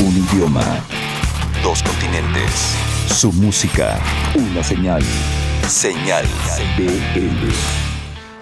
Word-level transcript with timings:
Un 0.00 0.16
idioma. 0.16 0.62
Dos 1.62 1.82
continentes. 1.82 2.76
Su 3.08 3.32
música. 3.32 3.98
Una 4.34 4.62
señal. 4.62 5.02
Señal 5.66 6.24
BL. 6.76 7.52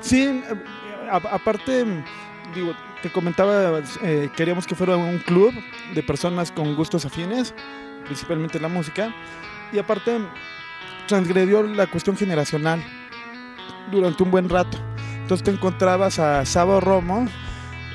Sí, 0.00 0.22
eh, 0.22 0.42
a- 1.10 1.34
aparte, 1.34 1.84
digo, 2.54 2.74
te 3.02 3.10
comentaba, 3.10 3.80
eh, 4.02 4.30
queríamos 4.36 4.66
que 4.66 4.74
fuera 4.74 4.96
un 4.96 5.18
club 5.18 5.52
de 5.94 6.02
personas 6.02 6.52
con 6.52 6.74
gustos 6.76 7.04
afines, 7.04 7.54
principalmente 8.04 8.60
la 8.60 8.68
música, 8.68 9.12
y 9.72 9.78
aparte 9.78 10.18
transgredió 11.08 11.62
la 11.62 11.86
cuestión 11.86 12.16
generacional 12.16 12.82
durante 13.90 14.22
un 14.22 14.30
buen 14.30 14.48
rato. 14.48 14.78
Entonces 15.22 15.44
te 15.44 15.50
encontrabas 15.50 16.18
a 16.18 16.44
Sabo 16.44 16.80
Romo 16.80 17.26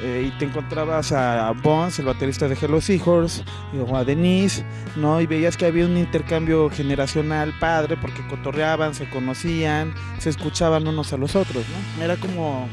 eh, 0.03 0.27
y 0.27 0.37
te 0.37 0.45
encontrabas 0.45 1.11
a 1.11 1.51
Bones, 1.51 1.99
el 1.99 2.05
baterista 2.05 2.47
de 2.47 2.57
Hello 2.59 2.81
Seahorse, 2.81 3.43
o 3.87 3.95
a 3.95 4.03
Denise, 4.03 4.63
¿no? 4.95 5.21
Y 5.21 5.27
veías 5.27 5.57
que 5.57 5.65
había 5.65 5.85
un 5.85 5.97
intercambio 5.97 6.69
generacional 6.69 7.53
padre 7.59 7.97
porque 7.99 8.25
cotorreaban, 8.27 8.93
se 8.95 9.09
conocían, 9.09 9.93
se 10.19 10.29
escuchaban 10.29 10.87
unos 10.87 11.13
a 11.13 11.17
los 11.17 11.35
otros, 11.35 11.63
¿no? 11.97 12.03
Era 12.03 12.15
como 12.17 12.67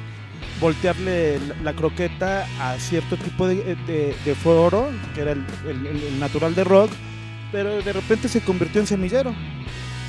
voltearle 0.60 1.38
la, 1.62 1.72
croqueta 1.72 2.46
a 2.60 2.78
cierto 2.78 3.16
tipo 3.16 3.46
de, 3.46 3.76
de- 3.86 4.14
de 4.24 4.34
foro, 4.34 4.88
que 5.14 5.20
era 5.20 5.32
el 5.32 6.18
natural 6.18 6.54
de 6.54 6.64
rock, 6.64 6.90
pero 7.52 7.80
de 7.80 7.92
repente 7.92 8.28
se 8.28 8.40
convirtió 8.40 8.80
en 8.80 8.86
semillero. 8.86 9.34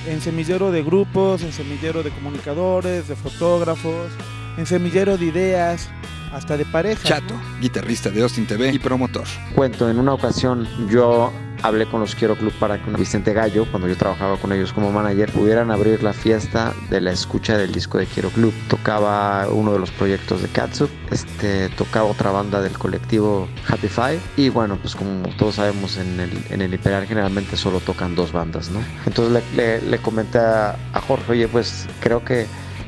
En 0.08 0.22
semillero 0.22 0.72
de 0.72 0.82
grupos, 0.82 1.44
en 1.44 1.52
semillero 1.52 2.02
de 2.04 2.10
comunicadores, 2.12 3.08
de 3.10 3.16
fotógrafos, 3.16 4.08
en 4.58 4.66
semillero 4.66 5.18
de 5.18 5.26
ideas, 5.26 5.90
hasta 6.32 6.58
de 6.58 6.66
parejas. 6.66 7.04
Chato, 7.04 7.34
¿no? 7.34 7.60
guitarrista 7.60 8.10
de 8.10 8.22
Austin 8.22 8.46
TV 8.48 8.72
y 8.74 8.80
promotor. 8.80 9.26
Cuento, 9.56 9.90
en 9.90 9.98
una 10.00 10.14
ocasión 10.14 10.68
yo 10.90 11.32
hablé 11.62 11.86
con 11.88 12.00
los 12.00 12.16
Quiero 12.16 12.38
Club 12.38 12.54
para 12.58 12.82
que 12.82 12.90
Vicente 12.92 13.34
Gallo, 13.34 13.66
cuando 13.70 13.90
yo 13.90 13.98
trabajaba 13.98 14.38
con 14.38 14.54
ellos 14.54 14.72
como 14.72 14.92
manager, 14.94 15.30
pudieran 15.34 15.72
abrir 15.72 16.02
la 16.04 16.14
fiesta 16.14 16.74
de 16.90 17.02
la 17.02 17.12
escucha 17.12 17.58
del 17.58 17.74
disco 17.74 17.98
de 17.98 18.06
Quiero 18.06 18.30
Club. 18.30 18.54
Tocaba 18.70 19.46
uno 19.52 19.74
de 19.74 19.80
los 19.80 19.92
proyectos 19.92 20.42
de 20.42 20.48
Katsup, 20.48 20.90
este, 21.12 21.68
tocaba 21.70 22.06
otra 22.10 22.32
banda 22.32 22.62
del 22.62 22.78
colectivo 22.78 23.50
Happy 23.68 23.90
Five 23.90 24.20
y 24.38 24.48
bueno, 24.50 24.78
pues 24.82 24.96
como 24.96 25.28
todos 25.38 25.56
sabemos 25.56 25.98
en 25.98 26.20
el, 26.22 26.32
en 26.50 26.62
el 26.62 26.74
Imperial 26.74 27.06
generalmente 27.06 27.58
solo 27.58 27.82
tocan 27.82 28.16
dos 28.16 28.32
bandas, 28.32 28.70
¿no? 28.70 28.80
Entonces 29.06 29.44
le, 29.56 29.58
le- 29.82 29.82
le 29.82 29.98
comenté 29.98 30.38
a, 30.40 30.78
a 30.94 31.02
Jorge, 31.02 31.32
oye, 31.34 31.48
pues 31.50 31.88
creo 32.00 32.24
que 32.24 32.46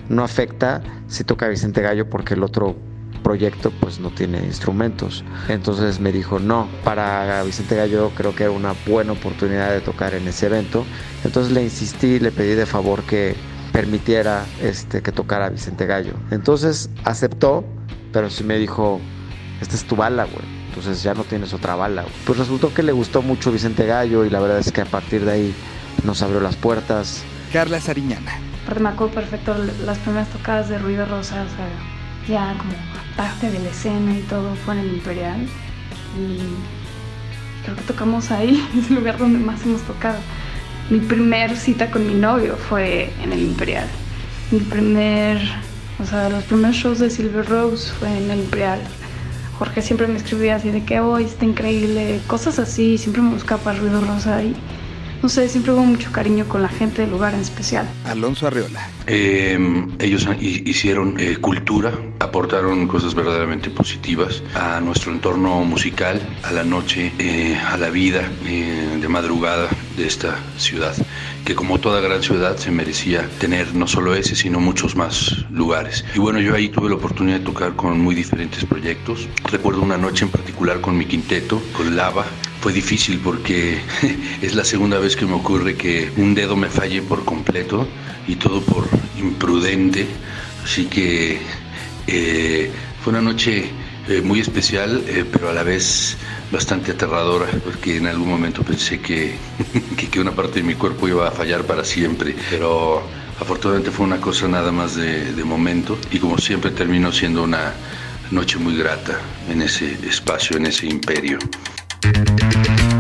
no 0.08 0.24
afecta 0.24 0.82
si 1.08 1.26
toca 1.26 1.48
Vicente 1.50 1.82
Gallo 1.82 2.10
porque 2.10 2.36
el 2.36 2.44
otro 2.44 2.78
proyecto 3.24 3.72
pues 3.72 4.00
no 4.00 4.10
tiene 4.10 4.40
instrumentos. 4.40 5.24
Entonces 5.48 6.00
me 6.00 6.12
dijo, 6.12 6.40
no, 6.40 6.68
para 6.84 7.44
Vicente 7.44 7.76
Gallo 7.76 8.12
creo 8.16 8.36
que 8.36 8.44
era 8.44 8.52
una 8.52 8.74
buena 8.88 9.14
oportunidad 9.14 9.72
de 9.72 9.82
tocar 9.82 10.14
en 10.14 10.28
ese 10.28 10.48
evento. 10.48 10.86
Entonces 11.24 11.54
le 11.54 11.64
insistí, 11.64 12.20
le 12.20 12.32
pedí 12.32 12.56
de 12.56 12.66
favor 12.66 13.04
que 13.04 13.36
permitiera 13.72 14.46
este, 14.62 15.02
que 15.02 15.12
tocara 15.12 15.50
Vicente 15.50 15.86
Gallo. 15.86 16.14
Entonces 16.30 16.90
aceptó, 17.04 17.64
pero 18.12 18.30
sí 18.30 18.44
me 18.44 18.58
dijo, 18.58 19.00
esta 19.62 19.76
es 19.76 19.84
tu 19.86 19.96
bala, 19.96 20.26
güey. 20.26 20.62
Entonces 20.70 21.04
ya 21.04 21.14
no 21.14 21.24
tienes 21.24 21.54
otra 21.54 21.76
bala. 21.76 22.04
güey". 22.04 22.14
Pues 22.26 22.40
resultó 22.40 22.74
que 22.74 22.84
le 22.84 22.92
gustó 22.92 23.22
mucho 23.22 23.52
Vicente 23.52 23.86
Gallo 23.86 24.26
y 24.26 24.30
la 24.30 24.40
verdad 24.40 24.60
es 24.60 24.72
que 24.72 24.82
a 24.82 24.86
partir 24.86 25.26
de 25.26 25.32
ahí 25.32 25.56
nos 26.04 26.22
abrió 26.22 26.40
las 26.40 26.56
puertas. 26.56 27.24
Carla 27.52 27.80
Sariñana. 27.82 28.40
Me 28.80 28.90
acuerdo 28.90 29.16
perfecto 29.16 29.54
las 29.86 29.98
primeras 30.00 30.30
tocadas 30.30 30.70
de 30.70 30.78
Ruido 30.78 31.06
Rosa, 31.06 31.44
o 31.44 31.56
sea, 31.56 31.68
ya 32.28 32.56
como 32.58 32.74
parte 33.16 33.50
de 33.50 33.60
la 33.60 33.70
escena 33.70 34.18
y 34.18 34.22
todo 34.24 34.56
fue 34.56 34.76
en 34.76 34.80
el 34.82 34.94
Imperial. 34.94 35.48
Y 36.18 36.40
creo 37.64 37.76
que 37.76 37.84
tocamos 37.84 38.32
ahí, 38.32 38.66
es 38.78 38.90
el 38.90 38.96
lugar 38.96 39.18
donde 39.18 39.40
más 39.40 39.64
hemos 39.64 39.82
tocado. 39.82 40.20
Mi 40.90 41.00
primer 41.00 41.56
cita 41.56 41.90
con 41.90 42.06
mi 42.08 42.14
novio 42.14 42.58
fue 42.58 43.14
en 43.24 43.32
el 43.32 43.42
Imperial. 43.42 43.88
Mi 44.52 44.60
primer, 44.60 45.42
o 46.00 46.06
sea, 46.06 46.30
los 46.30 46.44
primeros 46.44 46.76
shows 46.76 47.00
de 47.00 47.10
Silver 47.10 47.48
Rose 47.48 47.92
fue 47.94 48.10
en 48.18 48.30
el 48.30 48.40
Imperial. 48.40 48.80
Jorge 49.58 49.82
siempre 49.82 50.08
me 50.08 50.18
escribía 50.18 50.56
así 50.56 50.72
de 50.72 50.84
que 50.84 51.00
hoy 51.00 51.26
está 51.26 51.46
increíble, 51.46 52.20
cosas 52.28 52.58
así, 52.58 52.98
siempre 52.98 53.22
me 53.22 53.30
buscaba 53.30 53.62
para 53.62 53.80
Ruido 53.80 54.02
Rosa 54.02 54.44
y 54.44 54.56
no 55.22 55.30
sé, 55.30 55.48
siempre 55.50 55.72
hubo 55.74 55.84
mucho 55.84 56.12
cariño 56.12 56.46
con 56.48 56.62
la 56.62 56.68
gente 56.70 57.02
del 57.02 57.12
lugar 57.12 57.34
en 57.34 57.42
especial. 57.42 57.88
Alonso 58.06 58.48
Arreola. 58.48 58.88
Eh, 59.08 59.58
ellos 60.00 60.28
hi- 60.40 60.64
hicieron 60.66 61.20
eh, 61.20 61.38
cultura, 61.38 61.92
aportaron 62.20 62.88
cosas 62.88 63.14
verdaderamente 63.14 63.70
positivas 63.70 64.42
a 64.56 64.80
nuestro 64.80 65.12
entorno 65.12 65.64
musical, 65.64 66.20
a 66.44 66.52
la 66.52 66.64
noche, 66.64 67.12
eh, 67.20 67.56
a 67.70 67.78
la 67.78 67.90
vida 67.90 68.22
eh, 68.46 68.98
de 69.00 69.08
madrugada 69.08 69.68
de 69.98 70.08
esta 70.08 70.38
ciudad, 70.58 70.96
que 71.46 71.54
como 71.56 71.80
toda 71.80 72.00
gran 72.02 72.24
ciudad 72.24 72.58
se 72.58 72.72
merecía 72.72 73.28
tener 73.40 73.74
no 73.76 73.88
solo 73.88 74.16
ese, 74.16 74.36
sino 74.36 74.60
muchos 74.60 74.96
más 74.96 75.46
lugares. 75.52 76.04
Y 76.16 76.20
bueno, 76.20 76.40
yo 76.40 76.56
ahí 76.56 76.70
tuve 76.70 76.90
la 76.90 76.96
oportunidad 76.96 77.40
de 77.40 77.46
tocar 77.46 77.76
con 77.76 78.00
muy 78.00 78.16
diferentes 78.16 78.66
proyectos. 78.66 79.28
Recuerdo 79.52 79.82
una 79.82 79.98
noche 79.98 80.26
en 80.26 80.32
particular 80.32 80.82
con 80.82 80.98
mi 80.98 81.06
quinteto, 81.06 81.62
con 81.74 81.96
Lava, 81.96 82.26
fue 82.62 82.72
difícil 82.72 83.20
porque 83.20 83.82
es 84.42 84.54
la 84.54 84.64
segunda 84.64 85.00
vez 85.00 85.16
que 85.16 85.26
me 85.26 85.34
ocurre 85.34 85.76
que 85.76 86.12
un 86.18 86.36
dedo 86.36 86.56
me 86.56 86.70
falle 86.70 87.02
por 87.02 87.26
completo 87.26 87.88
y 88.28 88.36
todo 88.36 88.62
por 88.62 88.88
imprudente. 89.20 90.06
Así 90.64 90.86
que 90.86 91.40
eh, 92.06 92.72
fue 93.04 93.14
una 93.14 93.22
noche 93.22 93.66
eh, 94.08 94.22
muy 94.22 94.40
especial, 94.40 95.04
eh, 95.08 95.26
pero 95.30 95.50
a 95.50 95.54
la 95.54 95.64
vez 95.64 96.18
bastante 96.52 96.92
aterradora, 96.92 97.48
porque 97.64 97.98
en 97.98 98.06
algún 98.06 98.30
momento 98.30 98.62
pensé 98.64 99.00
que, 99.00 99.34
que, 100.12 100.20
una 100.20 100.32
parte 100.32 100.62
de 100.62 100.64
mi 100.64 100.76
cuerpo 100.76 101.08
iba 101.08 101.28
a 101.28 101.32
fallar 101.32 101.64
para 101.64 101.84
siempre. 101.84 102.36
Pero 102.52 103.02
afortunadamente 103.40 103.90
fue 103.90 104.06
una 104.06 104.22
cosa 104.22 104.48
nada 104.48 104.72
más 104.72 104.96
de, 104.96 105.34
de 105.34 105.44
momento 105.44 105.98
y 106.12 106.20
como 106.20 106.38
siempre 106.38 106.70
terminó 106.70 107.12
siendo 107.12 107.42
una 107.42 107.74
noche 108.30 108.60
muy 108.60 108.78
grata 108.78 109.20
en 109.50 109.64
ese 109.64 109.98
espacio, 110.08 110.58
en 110.58 110.68
ese 110.68 110.86
imperio. 110.86 111.40
Pido 112.02 112.24
silencio. 112.26 112.91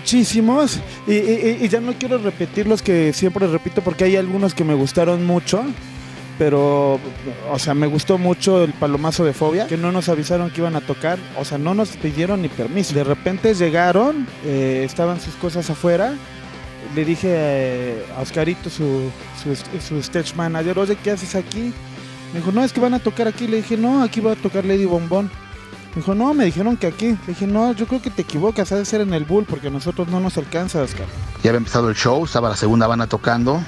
Muchísimos 0.00 0.80
y, 1.06 1.68
ya 1.68 1.80
no 1.80 1.92
quiero 1.94 2.18
repetir 2.18 2.66
los 2.66 2.82
que 2.82 3.12
siempre 3.12 3.46
repito 3.46 3.82
porque 3.82 4.04
hay 4.04 4.16
algunos 4.16 4.54
que 4.54 4.64
me 4.64 4.74
gustaron 4.74 5.26
mucho. 5.26 5.62
Pero, 6.38 6.98
o 7.52 7.58
sea, 7.58 7.74
me 7.74 7.86
gustó 7.86 8.16
mucho 8.16 8.64
el 8.64 8.72
palomazo 8.72 9.26
de 9.26 9.34
Fobia, 9.34 9.66
que 9.66 9.76
no 9.76 9.92
nos 9.92 10.08
avisaron 10.08 10.48
que 10.48 10.62
iban 10.62 10.74
a 10.74 10.80
tocar, 10.80 11.18
o 11.38 11.44
sea, 11.44 11.58
no 11.58 11.74
nos 11.74 11.90
pidieron 11.98 12.40
ni 12.40 12.48
permiso. 12.48 12.94
De 12.94 13.04
repente 13.04 13.52
llegaron, 13.52 14.26
eh, 14.46 14.82
estaban 14.86 15.20
sus 15.20 15.34
cosas 15.34 15.68
afuera. 15.68 16.14
Le 16.94 17.04
dije 17.04 17.28
eh, 17.30 18.06
a 18.16 18.22
Oscarito, 18.22 18.70
su, 18.70 19.10
su, 19.42 19.54
su 19.86 19.98
stage 19.98 20.34
manager, 20.34 20.78
oye, 20.78 20.96
¿qué 20.96 21.10
haces 21.10 21.34
aquí? 21.34 21.74
Me 22.32 22.38
dijo, 22.40 22.52
no, 22.52 22.64
es 22.64 22.72
que 22.72 22.80
van 22.80 22.94
a 22.94 23.00
tocar 23.00 23.28
aquí. 23.28 23.46
Le 23.46 23.58
dije, 23.58 23.76
no, 23.76 24.02
aquí 24.02 24.20
va 24.22 24.32
a 24.32 24.36
tocar 24.36 24.64
Lady 24.64 24.86
Bombón. 24.86 25.30
Me 25.90 25.96
dijo, 25.96 26.14
no, 26.14 26.32
me 26.34 26.44
dijeron 26.44 26.76
que 26.76 26.86
aquí. 26.86 27.06
Le 27.08 27.18
dije, 27.28 27.46
no, 27.46 27.72
yo 27.72 27.86
creo 27.86 28.00
que 28.00 28.10
te 28.10 28.22
equivocas, 28.22 28.70
ha 28.72 28.76
de 28.76 28.84
ser 28.84 29.00
en 29.00 29.12
el 29.12 29.24
Bull, 29.24 29.44
porque 29.44 29.66
a 29.66 29.70
nosotros 29.70 30.08
no 30.08 30.20
nos 30.20 30.38
alcanza, 30.38 30.82
Oscar. 30.82 31.06
Ya 31.42 31.50
había 31.50 31.58
empezado 31.58 31.88
el 31.88 31.96
show, 31.96 32.24
estaba 32.24 32.48
la 32.48 32.56
segunda 32.56 32.86
banda 32.86 33.06
tocando. 33.06 33.60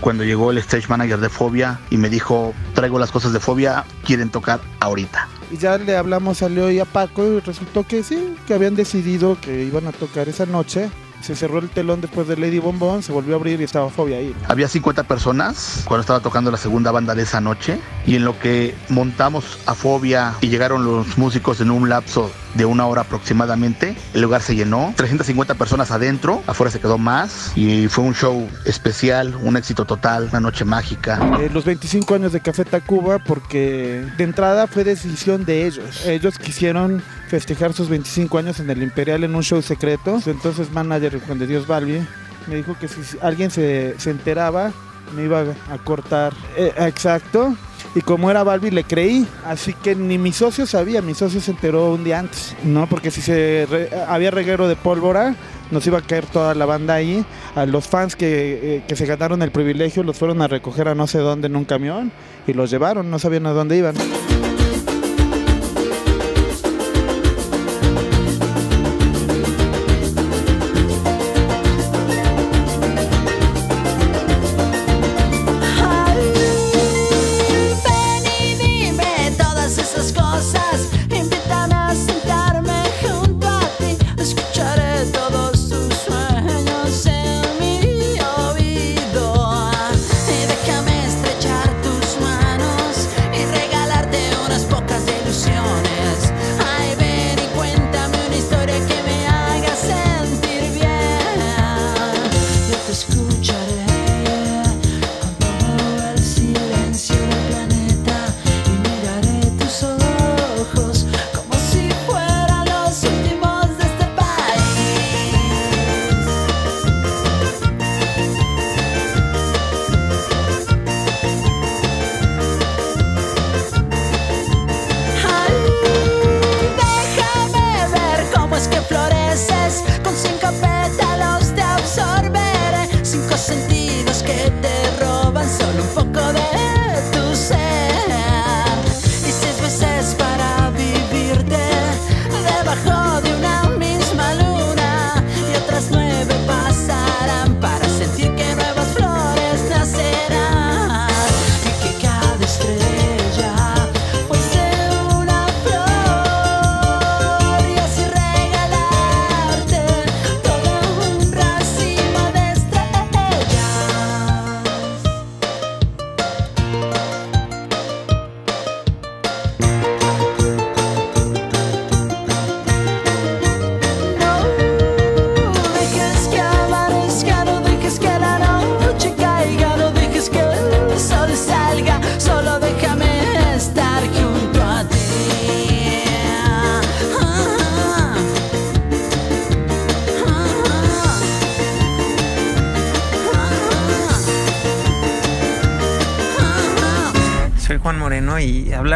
Cuando 0.00 0.24
llegó 0.24 0.50
el 0.50 0.58
stage 0.58 0.88
manager 0.88 1.18
de 1.18 1.28
Fobia 1.28 1.80
y 1.90 1.96
me 1.96 2.08
dijo, 2.08 2.54
traigo 2.74 2.98
las 2.98 3.10
cosas 3.10 3.32
de 3.32 3.40
Fobia, 3.40 3.84
quieren 4.04 4.30
tocar 4.30 4.60
ahorita. 4.80 5.28
Y 5.50 5.56
ya 5.56 5.78
le 5.78 5.96
hablamos 5.96 6.42
a 6.42 6.48
Leo 6.48 6.70
y 6.70 6.78
a 6.78 6.84
Paco 6.84 7.24
y 7.24 7.40
resultó 7.40 7.84
que 7.84 8.02
sí, 8.02 8.36
que 8.46 8.54
habían 8.54 8.76
decidido 8.76 9.36
que 9.40 9.64
iban 9.64 9.86
a 9.86 9.92
tocar 9.92 10.28
esa 10.28 10.46
noche. 10.46 10.90
Se 11.20 11.34
cerró 11.34 11.58
el 11.58 11.68
telón 11.68 12.00
después 12.00 12.28
de 12.28 12.36
Lady 12.36 12.58
Bombón, 12.58 13.02
se 13.02 13.12
volvió 13.12 13.34
a 13.34 13.38
abrir 13.38 13.60
y 13.60 13.64
estaba 13.64 13.90
Fobia 13.90 14.18
ahí. 14.18 14.34
Había 14.46 14.68
50 14.68 15.04
personas 15.04 15.82
cuando 15.84 16.00
estaba 16.00 16.20
tocando 16.20 16.50
la 16.50 16.56
segunda 16.56 16.90
banda 16.90 17.14
de 17.14 17.22
esa 17.22 17.40
noche 17.40 17.80
y 18.06 18.16
en 18.16 18.24
lo 18.24 18.38
que 18.38 18.74
montamos 18.88 19.58
a 19.66 19.74
Fobia 19.74 20.34
y 20.40 20.48
llegaron 20.48 20.84
los 20.84 21.18
músicos 21.18 21.60
en 21.60 21.70
un 21.70 21.88
lapso 21.88 22.30
de 22.54 22.64
una 22.64 22.86
hora 22.86 23.02
aproximadamente, 23.02 23.96
el 24.14 24.22
lugar 24.22 24.42
se 24.42 24.54
llenó, 24.54 24.92
350 24.96 25.54
personas 25.54 25.90
adentro, 25.90 26.42
afuera 26.46 26.70
se 26.70 26.80
quedó 26.80 26.98
más 26.98 27.52
y 27.56 27.88
fue 27.88 28.04
un 28.04 28.14
show 28.14 28.48
especial, 28.64 29.34
un 29.42 29.56
éxito 29.56 29.84
total, 29.84 30.28
una 30.30 30.40
noche 30.40 30.64
mágica. 30.64 31.20
Eh, 31.40 31.50
los 31.52 31.64
25 31.64 32.14
años 32.14 32.32
de 32.32 32.40
Café 32.40 32.64
Tacuba 32.64 33.18
porque 33.18 34.04
de 34.16 34.24
entrada 34.24 34.66
fue 34.66 34.84
decisión 34.84 35.44
de 35.44 35.66
ellos. 35.66 36.06
Ellos 36.06 36.38
quisieron 36.38 37.02
festejar 37.28 37.72
sus 37.72 37.88
25 37.88 38.38
años 38.38 38.60
en 38.60 38.70
el 38.70 38.82
Imperial 38.82 39.24
en 39.24 39.34
un 39.34 39.42
show 39.42 39.62
secreto. 39.62 40.20
Entonces 40.26 40.72
manager 40.72 41.20
Juan 41.26 41.38
de 41.38 41.46
Dios 41.46 41.66
Balbi 41.66 42.06
me 42.46 42.56
dijo 42.56 42.76
que 42.78 42.88
si 42.88 43.02
alguien 43.20 43.50
se, 43.50 43.94
se 43.98 44.10
enteraba 44.10 44.72
me 45.14 45.24
iba 45.24 45.42
a 45.70 45.78
cortar. 45.78 46.32
Eh, 46.56 46.72
exacto. 46.78 47.56
Y 47.94 48.02
como 48.02 48.30
era 48.30 48.42
Balbi 48.44 48.70
le 48.70 48.84
creí, 48.84 49.26
así 49.44 49.72
que 49.72 49.94
ni 49.94 50.18
mi 50.18 50.32
socio 50.32 50.66
sabía, 50.66 51.02
mi 51.02 51.14
socio 51.14 51.40
se 51.40 51.50
enteró 51.50 51.92
un 51.92 52.04
día 52.04 52.18
antes, 52.18 52.54
¿no? 52.62 52.86
Porque 52.86 53.10
si 53.10 53.20
se 53.20 53.66
había 54.06 54.30
reguero 54.30 54.68
de 54.68 54.76
pólvora, 54.76 55.34
nos 55.70 55.86
iba 55.86 55.98
a 55.98 56.02
caer 56.02 56.26
toda 56.26 56.54
la 56.54 56.66
banda 56.66 56.94
ahí. 56.94 57.24
A 57.54 57.66
los 57.66 57.88
fans 57.88 58.14
que, 58.14 58.76
eh, 58.76 58.82
que 58.86 58.96
se 58.96 59.06
ganaron 59.06 59.42
el 59.42 59.50
privilegio 59.50 60.02
los 60.02 60.16
fueron 60.16 60.42
a 60.42 60.48
recoger 60.48 60.88
a 60.88 60.94
no 60.94 61.06
sé 61.06 61.18
dónde 61.18 61.46
en 61.48 61.56
un 61.56 61.64
camión 61.64 62.12
y 62.46 62.52
los 62.52 62.70
llevaron, 62.70 63.10
no 63.10 63.18
sabían 63.18 63.46
a 63.46 63.52
dónde 63.52 63.76
iban. 63.76 63.94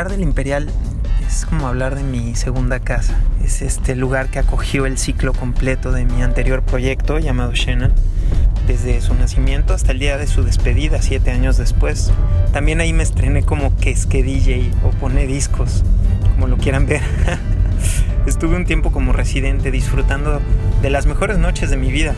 Hablar 0.02 0.18
del 0.18 0.26
Imperial 0.26 0.68
es 1.24 1.46
como 1.46 1.68
hablar 1.68 1.94
de 1.94 2.02
mi 2.02 2.34
segunda 2.34 2.80
casa. 2.80 3.14
Es 3.44 3.62
este 3.62 3.94
lugar 3.94 4.30
que 4.30 4.40
acogió 4.40 4.84
el 4.84 4.98
ciclo 4.98 5.32
completo 5.32 5.92
de 5.92 6.04
mi 6.04 6.22
anterior 6.22 6.62
proyecto 6.62 7.20
llamado 7.20 7.52
Shannon, 7.54 7.92
desde 8.66 9.00
su 9.00 9.14
nacimiento 9.14 9.74
hasta 9.74 9.92
el 9.92 10.00
día 10.00 10.18
de 10.18 10.26
su 10.26 10.42
despedida, 10.42 11.00
siete 11.02 11.30
años 11.30 11.56
después. 11.56 12.10
También 12.52 12.80
ahí 12.80 12.92
me 12.92 13.04
estrené 13.04 13.44
como 13.44 13.76
que 13.76 13.90
es 13.90 14.06
que 14.06 14.24
DJ 14.24 14.72
o 14.82 14.90
pone 14.90 15.28
discos, 15.28 15.84
como 16.34 16.48
lo 16.48 16.56
quieran 16.56 16.86
ver. 16.86 17.02
Estuve 18.26 18.56
un 18.56 18.64
tiempo 18.64 18.90
como 18.90 19.12
residente 19.12 19.70
disfrutando 19.70 20.40
de 20.82 20.90
las 20.90 21.06
mejores 21.06 21.38
noches 21.38 21.70
de 21.70 21.76
mi 21.76 21.92
vida, 21.92 22.14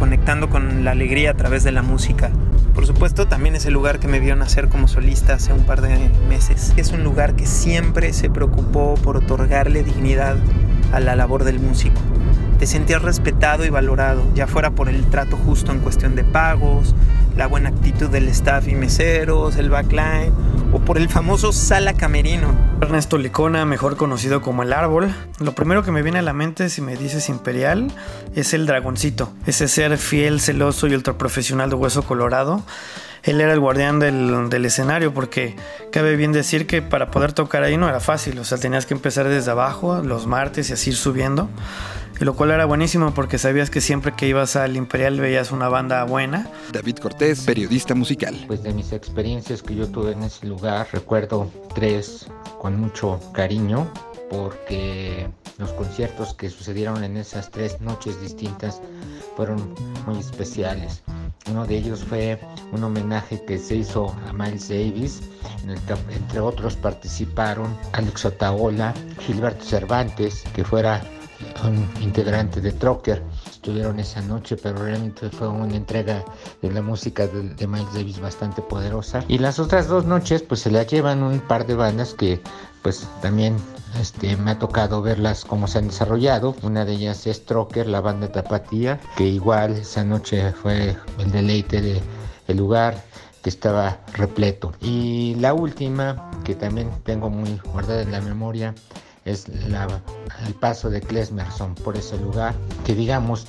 conectando 0.00 0.50
con 0.50 0.84
la 0.84 0.90
alegría 0.90 1.30
a 1.30 1.34
través 1.34 1.62
de 1.62 1.70
la 1.70 1.82
música. 1.82 2.32
Por 2.78 2.86
supuesto, 2.86 3.26
también 3.26 3.56
es 3.56 3.66
el 3.66 3.74
lugar 3.74 3.98
que 3.98 4.06
me 4.06 4.20
vio 4.20 4.36
nacer 4.36 4.68
como 4.68 4.86
solista 4.86 5.34
hace 5.34 5.52
un 5.52 5.66
par 5.66 5.80
de 5.80 5.98
meses. 6.28 6.72
Es 6.76 6.92
un 6.92 7.02
lugar 7.02 7.34
que 7.34 7.44
siempre 7.44 8.12
se 8.12 8.30
preocupó 8.30 8.94
por 8.94 9.16
otorgarle 9.16 9.82
dignidad 9.82 10.36
a 10.92 11.00
la 11.00 11.16
labor 11.16 11.42
del 11.42 11.58
músico. 11.58 12.00
Te 12.58 12.66
sentías 12.66 13.02
respetado 13.02 13.64
y 13.64 13.70
valorado, 13.70 14.24
ya 14.34 14.46
fuera 14.48 14.70
por 14.70 14.88
el 14.88 15.06
trato 15.06 15.36
justo 15.36 15.70
en 15.70 15.78
cuestión 15.78 16.16
de 16.16 16.24
pagos, 16.24 16.94
la 17.36 17.46
buena 17.46 17.68
actitud 17.68 18.08
del 18.08 18.26
staff 18.28 18.66
y 18.66 18.74
meseros, 18.74 19.56
el 19.56 19.70
backline 19.70 20.32
o 20.72 20.80
por 20.80 20.98
el 20.98 21.08
famoso 21.08 21.52
sala 21.52 21.94
camerino. 21.94 22.52
Ernesto 22.80 23.16
Licona, 23.16 23.64
mejor 23.64 23.96
conocido 23.96 24.42
como 24.42 24.64
el 24.64 24.72
árbol. 24.72 25.14
Lo 25.38 25.54
primero 25.54 25.84
que 25.84 25.92
me 25.92 26.02
viene 26.02 26.18
a 26.18 26.22
la 26.22 26.32
mente 26.32 26.68
si 26.68 26.82
me 26.82 26.96
dices 26.96 27.28
imperial 27.28 27.92
es 28.34 28.52
el 28.54 28.66
dragoncito, 28.66 29.32
ese 29.46 29.68
ser 29.68 29.96
fiel, 29.96 30.40
celoso 30.40 30.88
y 30.88 30.94
ultraprofesional 30.94 31.70
de 31.70 31.76
hueso 31.76 32.02
colorado. 32.02 32.64
Él 33.22 33.40
era 33.40 33.52
el 33.52 33.60
guardián 33.60 34.00
del, 34.00 34.48
del 34.48 34.64
escenario 34.64 35.14
porque 35.14 35.54
cabe 35.92 36.16
bien 36.16 36.32
decir 36.32 36.66
que 36.66 36.82
para 36.82 37.12
poder 37.12 37.32
tocar 37.32 37.62
ahí 37.62 37.76
no 37.76 37.88
era 37.88 38.00
fácil, 38.00 38.38
o 38.38 38.44
sea, 38.44 38.58
tenías 38.58 38.84
que 38.84 38.94
empezar 38.94 39.28
desde 39.28 39.50
abajo 39.50 40.02
los 40.02 40.26
martes 40.26 40.70
y 40.70 40.72
así 40.72 40.92
subiendo. 40.92 41.48
Y 42.20 42.24
lo 42.24 42.34
cual 42.34 42.50
era 42.50 42.64
buenísimo 42.64 43.12
porque 43.14 43.38
sabías 43.38 43.70
que 43.70 43.80
siempre 43.80 44.12
que 44.16 44.26
ibas 44.26 44.56
al 44.56 44.76
Imperial 44.76 45.20
veías 45.20 45.52
una 45.52 45.68
banda 45.68 46.02
buena. 46.04 46.50
David 46.72 46.96
Cortés, 46.96 47.40
periodista 47.44 47.94
musical. 47.94 48.36
Pues 48.46 48.62
de 48.62 48.72
mis 48.72 48.92
experiencias 48.92 49.62
que 49.62 49.74
yo 49.74 49.88
tuve 49.88 50.12
en 50.12 50.22
ese 50.22 50.46
lugar, 50.46 50.88
recuerdo 50.92 51.50
tres 51.74 52.26
con 52.58 52.80
mucho 52.80 53.20
cariño 53.32 53.90
porque 54.30 55.28
los 55.58 55.72
conciertos 55.72 56.34
que 56.34 56.50
sucedieron 56.50 57.02
en 57.04 57.16
esas 57.16 57.50
tres 57.50 57.80
noches 57.80 58.20
distintas 58.20 58.80
fueron 59.36 59.74
muy 60.06 60.18
especiales. 60.18 61.02
Uno 61.50 61.66
de 61.66 61.78
ellos 61.78 62.04
fue 62.04 62.38
un 62.72 62.84
homenaje 62.84 63.42
que 63.44 63.58
se 63.58 63.76
hizo 63.76 64.14
a 64.28 64.32
Miles 64.32 64.68
Davis, 64.68 65.22
en 65.62 65.70
el 65.70 65.80
que 65.82 65.94
entre 66.14 66.40
otros 66.40 66.76
participaron 66.76 67.74
Alex 67.92 68.26
Otaola, 68.26 68.92
Gilberto 69.20 69.64
Cervantes, 69.64 70.44
que 70.54 70.64
fuera 70.64 71.02
un 71.64 71.88
integrante 72.02 72.60
de 72.60 72.72
Trocker. 72.72 73.22
Estuvieron 73.50 73.98
esa 74.00 74.20
noche, 74.22 74.56
pero 74.56 74.82
realmente 74.82 75.28
fue 75.30 75.48
una 75.48 75.76
entrega 75.76 76.24
de 76.62 76.70
la 76.70 76.82
música 76.82 77.26
de, 77.26 77.54
de, 77.54 77.66
Miles 77.66 77.92
Davis 77.92 78.20
bastante 78.20 78.62
poderosa. 78.62 79.24
Y 79.28 79.38
las 79.38 79.58
otras 79.58 79.88
dos 79.88 80.04
noches, 80.04 80.42
pues 80.42 80.60
se 80.60 80.70
la 80.70 80.84
llevan 80.84 81.22
un 81.22 81.40
par 81.40 81.66
de 81.66 81.74
bandas 81.74 82.14
que, 82.14 82.40
pues 82.82 83.06
también 83.20 83.56
este, 84.00 84.36
me 84.36 84.52
ha 84.52 84.58
tocado 84.58 85.02
verlas 85.02 85.44
cómo 85.44 85.66
se 85.66 85.78
han 85.78 85.88
desarrollado. 85.88 86.54
Una 86.62 86.84
de 86.84 86.92
ellas 86.92 87.26
es 87.26 87.44
Trocker, 87.44 87.86
la 87.86 88.00
banda 88.00 88.30
Tapatía, 88.30 89.00
que 89.16 89.24
igual 89.24 89.72
esa 89.72 90.04
noche 90.04 90.52
fue 90.52 90.96
el 91.18 91.30
deleite 91.32 91.80
de 91.80 92.00
el 92.46 92.56
lugar 92.56 93.02
que 93.42 93.50
estaba 93.50 94.00
repleto. 94.14 94.72
Y 94.80 95.34
la 95.36 95.54
última, 95.54 96.30
que 96.44 96.54
también 96.54 96.90
tengo 97.04 97.30
muy 97.30 97.60
guardada 97.72 98.02
en 98.02 98.12
la 98.12 98.20
memoria, 98.20 98.74
es 99.30 99.48
la, 99.68 99.86
el 100.46 100.54
paso 100.54 100.90
de 100.90 101.00
Klesmerson 101.00 101.74
por 101.76 101.96
ese 101.96 102.18
lugar, 102.18 102.54
que 102.84 102.94
digamos 102.94 103.46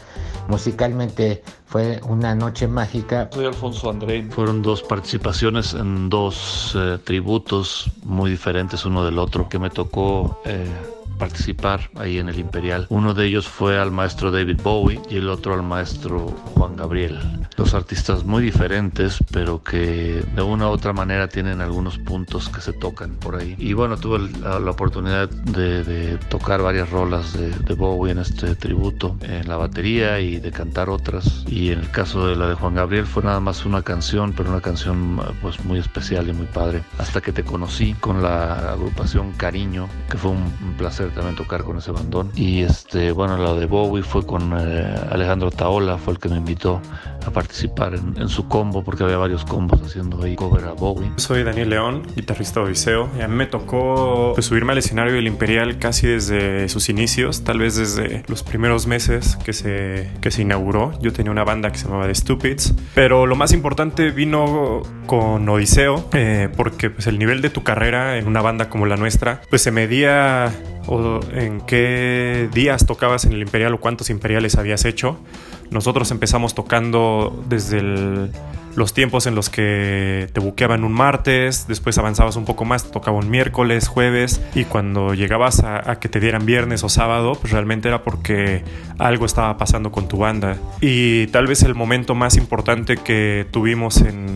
musicalmente 0.48 1.44
fue 1.66 2.02
una 2.08 2.34
noche 2.36 2.68
mágica. 2.68 3.30
Soy 3.32 3.46
Alfonso 3.46 3.90
André. 3.90 4.28
Fueron 4.32 4.62
dos 4.62 4.82
participaciones 4.82 5.74
en 5.74 6.10
dos 6.10 6.76
eh, 6.76 6.98
tributos 7.04 7.92
muy 8.04 8.32
diferentes 8.32 8.86
uno 8.86 9.06
del 9.06 9.20
otro 9.20 9.48
que 9.48 9.60
me 9.60 9.70
tocó 9.70 10.42
eh, 10.46 10.68
participar 11.20 11.92
ahí 11.96 12.18
en 12.18 12.30
el 12.30 12.40
Imperial. 12.40 12.88
Uno 12.90 13.14
de 13.14 13.28
ellos 13.28 13.48
fue 13.48 13.78
al 13.78 13.92
maestro 13.92 14.32
David 14.32 14.62
Bowie 14.64 15.00
y 15.10 15.18
el 15.18 15.30
otro 15.30 15.54
al 15.54 15.62
maestro 15.62 16.28
Juan 16.56 16.76
Gabriel. 16.76 17.20
Dos 17.56 17.74
artistas 17.74 18.24
muy 18.24 18.42
diferentes, 18.42 19.20
pero 19.32 19.62
que 19.62 20.24
de 20.36 20.42
una 20.42 20.68
u 20.68 20.72
otra 20.72 20.94
manera 20.94 21.28
tienen 21.28 21.62
algunos 21.62 21.98
puntos 22.00 22.50
que 22.50 22.62
se 22.62 22.74
tocan 22.74 23.16
por 23.16 23.36
ahí. 23.36 23.56
Y 23.60 23.74
bueno, 23.74 23.98
tuve 23.98 24.30
la, 24.42 24.60
la 24.60 24.72
oportunidad 24.72 25.30
de, 25.30 25.84
de, 25.84 26.18
tocar 26.30 26.62
varias 26.62 26.90
rolas 26.90 27.34
de, 27.34 27.50
de, 27.52 27.74
Bowie 27.74 28.12
en 28.12 28.20
este 28.20 28.56
tributo, 28.56 29.18
en 29.22 29.48
la 29.48 29.58
batería 29.58 30.20
y 30.20 30.40
de 30.40 30.52
cantar 30.52 30.90
otras. 30.90 31.44
Y 31.48 31.72
en 31.72 31.80
el 31.80 31.92
caso 31.92 32.28
de 32.28 32.36
la 32.36 32.48
de 32.48 32.56
Juan 32.56 32.76
Gabriel 32.76 33.06
fue 33.06 33.24
nada 33.24 33.40
más 33.40 33.66
una 33.66 33.82
canción, 33.82 34.34
pero 34.36 34.50
una 34.50 34.62
canción 34.62 35.20
pues 35.42 35.64
muy 35.66 35.80
especial 35.80 36.30
y 36.30 36.34
muy 36.34 36.48
padre. 36.48 36.84
Hasta 36.98 37.22
que 37.22 37.34
te 37.34 37.44
conocí 37.44 37.94
con 38.00 38.22
la 38.22 38.72
agrupación 38.72 39.34
Cariño, 39.34 39.90
que 40.10 40.18
fue 40.18 40.32
un, 40.32 40.50
placer 40.78 41.09
también 41.12 41.36
tocar 41.36 41.63
con 41.63 41.78
ese 41.78 41.92
bandón. 41.92 42.32
Y 42.36 42.62
este, 42.62 43.12
bueno, 43.12 43.38
la 43.38 43.54
de 43.54 43.66
Bowie 43.66 44.04
fue 44.04 44.25
con 44.25 44.54
eh, 44.58 44.96
Alejandro 45.12 45.51
Taola, 45.51 45.98
fue 45.98 46.13
el 46.13 46.20
que 46.20 46.30
me 46.30 46.38
invitó 46.38 46.82
a 47.25 47.32
participar 47.32 47.96
en, 47.96 48.30
su 48.30 48.48
combo, 48.48 48.84
porque 48.84 49.04
había 49.04 49.18
varios 49.18 49.44
combos 49.46 49.82
haciendo 49.82 50.24
ahí 50.24 50.36
cover 50.36 50.66
a 50.66 50.74
Bowie. 50.74 51.12
Soy 51.18 51.44
Daniel 51.44 51.70
León, 51.70 52.04
guitarrista 52.16 52.60
de 52.60 52.68
Odiseo, 52.68 53.10
y 53.18 53.22
a 53.22 53.28
mí 53.28 53.36
me 53.36 53.46
tocó 53.46 54.32
pues, 54.34 54.46
subirme 54.46 54.72
al 54.72 54.78
escenario 54.78 55.13
del 55.13 55.28
Imperial 55.28 55.80
casi 55.80 56.08
desde 56.08 56.70
sus 56.70 56.89
inicios, 56.89 57.44
tal 57.44 57.60
vez 57.60 57.75
desde 57.75 58.24
los 58.28 58.44
primeros 58.44 58.88
meses 58.88 59.38
que 59.38 59.54
se, 59.54 60.12
que 60.22 60.32
se 60.32 60.42
inauguró. 60.42 60.94
Yo 61.01 61.12
tenía 61.12 61.32
una 61.32 61.44
banda 61.44 61.72
que 61.72 61.78
se 61.78 61.86
llamaba 61.86 62.08
The 62.08 62.16
Stupids, 62.16 62.74
pero 62.94 63.25
lo 63.25 63.36
más 63.36 63.51
importante 63.51 64.12
vino 64.12 64.82
con 65.06 65.48
Odiseo, 65.48 66.08
eh, 66.13 66.50
porque 66.56 66.89
pues, 66.89 67.08
el 67.08 67.20
nivel 67.20 67.42
de 67.42 67.50
tu 67.50 67.63
carrera 67.63 68.18
en 68.18 68.28
una 68.28 68.42
banda 68.42 68.70
como 68.70 68.86
la 68.86 68.98
nuestra, 68.98 69.42
pues 69.50 69.62
se 69.62 69.72
medía 69.72 70.54
o 70.89 71.19
en 71.34 71.62
qué 71.62 72.50
días 72.51 72.86
tocabas 72.88 73.25
en 73.25 73.34
el 73.34 73.41
Imperial 73.41 73.75
o 73.75 73.79
cuántos 73.79 74.10
imperiales 74.10 74.55
habías 74.55 74.86
hecho. 74.86 75.19
Nosotros 75.69 76.10
empezamos 76.10 76.55
tocando 76.55 77.43
desde 77.48 77.77
el, 77.77 78.31
los 78.76 78.94
tiempos 78.94 79.28
en 79.28 79.36
los 79.36 79.50
que 79.50 80.30
te 80.32 80.40
buqueaban 80.40 80.84
un 80.84 80.94
martes, 80.94 81.68
después 81.68 81.98
avanzabas 81.98 82.36
un 82.36 82.46
poco 82.46 82.66
más, 82.66 82.86
te 82.86 82.92
tocaba 82.92 83.18
un 83.18 83.30
miércoles, 83.30 83.88
jueves, 83.88 84.42
y 84.56 84.66
cuando 84.66 85.14
llegabas 85.14 85.64
a, 85.64 86.00
que 86.00 86.10
te 86.10 86.20
dieran 86.20 86.46
viernes 86.46 86.84
o 86.84 86.90
sábado, 86.90 87.34
pues 87.40 87.52
realmente 87.52 87.88
era 87.88 88.04
porque 88.04 88.64
algo 88.98 89.26
estaba 89.26 89.58
pasando 89.58 89.92
con 89.92 90.08
tu 90.08 90.18
banda. 90.18 90.58
Y 90.82 91.28
tal 91.28 91.48
vez 91.48 91.64
el 91.64 91.76
momento 91.76 92.16
más 92.16 92.38
importante 92.38 92.98
que 92.98 93.46
tuvimos 93.52 94.02
en, 94.02 94.30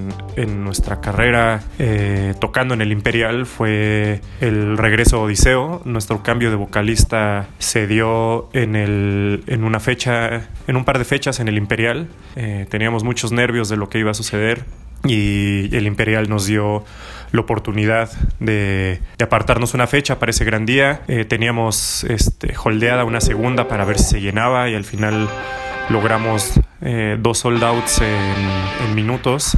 nuestra 0.64 1.00
carrera 1.02 1.64
eh, 1.80 2.34
tocando 2.40 2.74
en 2.74 2.82
el 2.82 2.92
Imperial 2.92 3.46
fue 3.46 4.22
el 4.42 4.78
regreso 4.78 5.18
a 5.18 5.20
Odiseo. 5.22 5.82
Nuestro 5.86 6.24
cambio 6.24 6.50
de 6.50 6.56
vocalista 6.56 7.48
se 7.60 7.88
dio 7.88 8.50
en 8.54 9.64
una 9.64 9.80
fecha, 9.80 10.50
en 10.68 10.76
un 10.76 10.86
par 10.86 10.98
de 10.98 11.06
fechas 11.06 11.40
en 11.40 11.48
el 11.48 11.58
Imperial. 11.58 12.08
Eh, 12.36 12.66
teníamos 12.70 13.04
muchos 13.04 13.32
nervios 13.32 13.70
de 13.70 13.78
lo 13.78 13.90
que 13.90 14.00
iba 14.00 14.12
a 14.12 14.14
suceder 14.14 14.23
y 15.06 15.76
el 15.76 15.86
Imperial 15.86 16.30
nos 16.30 16.46
dio 16.46 16.86
la 17.32 17.42
oportunidad 17.42 18.12
de, 18.40 19.02
apartarnos 19.22 19.74
una 19.74 19.88
fecha 19.88 20.20
para 20.20 20.30
ese 20.30 20.46
gran 20.46 20.66
día. 20.66 21.02
Eh, 21.08 21.26
teníamos 21.26 22.04
este, 22.06 22.54
holdeada 22.64 23.04
una 23.04 23.20
segunda 23.20 23.68
para 23.68 23.86
ver 23.86 23.98
si 23.98 24.06
se 24.06 24.22
llenaba 24.22 24.70
y 24.70 24.76
al 24.76 24.86
final 24.86 25.28
logramos 25.90 26.54
eh, 26.82 27.18
dos 27.20 27.40
sold 27.40 27.64
outs 27.64 28.02
en 28.02 28.96
minutos. 28.96 29.58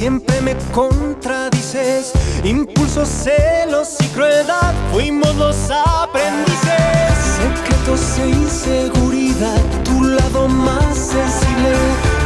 Siempre 0.00 0.40
me 0.40 0.56
contradices. 0.72 2.12
Impulsos, 2.42 3.06
celos 3.06 3.96
y 4.00 4.06
crueldad, 4.08 4.72
fuimos 4.92 5.36
los 5.36 5.56
aprendices. 5.70 7.12
Secretos 7.36 8.00
e 8.18 8.28
inseguridad, 8.30 9.60
tu 9.84 10.02
lado 10.02 10.48
más 10.48 10.96
sensible. 10.96 11.72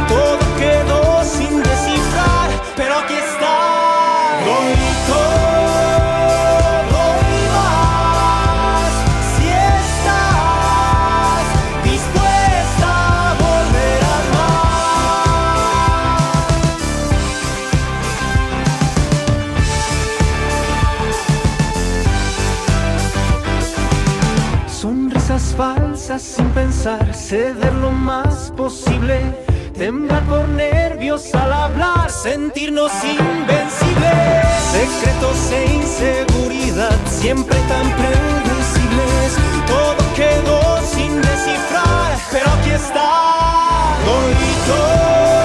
Todo 0.07 0.39
quedó 0.57 1.21
sin 1.25 1.61
descifrar, 1.61 2.49
pero 2.77 2.95
aquí 2.99 3.15
sin 26.19 26.49
pensar, 26.51 27.13
ceder 27.13 27.73
lo 27.73 27.91
más 27.91 28.51
posible, 28.55 29.19
temblar 29.77 30.23
por 30.23 30.47
nervios 30.49 31.33
al 31.35 31.51
hablar, 31.51 32.09
sentirnos 32.09 32.91
invencibles, 33.03 34.47
secretos 34.71 35.51
e 35.51 35.73
inseguridad, 35.73 36.97
siempre 37.07 37.57
tan 37.67 37.87
predecibles, 37.97 39.37
todo 39.67 40.13
quedó 40.15 40.81
sin 40.85 41.21
descifrar, 41.21 42.17
pero 42.31 42.49
aquí 42.49 42.69
está, 42.69 43.97
bonito. 44.05 45.44